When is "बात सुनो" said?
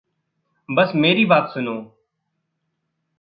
1.25-1.75